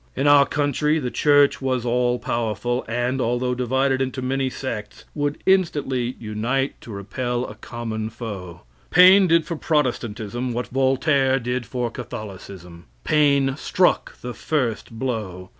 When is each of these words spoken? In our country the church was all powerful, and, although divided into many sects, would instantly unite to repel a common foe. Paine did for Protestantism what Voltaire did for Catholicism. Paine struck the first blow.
In 0.15 0.25
our 0.25 0.47
country 0.47 0.97
the 0.97 1.11
church 1.11 1.61
was 1.61 1.85
all 1.85 2.17
powerful, 2.17 2.83
and, 2.87 3.21
although 3.21 3.53
divided 3.53 4.01
into 4.01 4.23
many 4.23 4.49
sects, 4.49 5.05
would 5.13 5.37
instantly 5.45 6.15
unite 6.19 6.73
to 6.81 6.91
repel 6.91 7.45
a 7.45 7.53
common 7.53 8.09
foe. 8.09 8.61
Paine 8.89 9.27
did 9.27 9.45
for 9.45 9.55
Protestantism 9.57 10.53
what 10.53 10.69
Voltaire 10.69 11.37
did 11.37 11.67
for 11.67 11.91
Catholicism. 11.91 12.85
Paine 13.03 13.55
struck 13.57 14.19
the 14.21 14.33
first 14.33 14.89
blow. 14.89 15.49